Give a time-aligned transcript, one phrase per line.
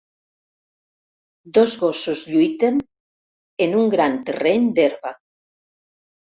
[1.57, 2.79] Dos gossos lluiten
[3.67, 5.15] en un gran terreny d'herba.